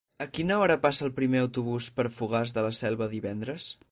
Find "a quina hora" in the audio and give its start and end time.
0.23-0.77